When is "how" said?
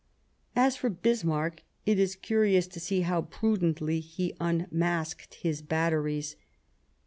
3.01-3.21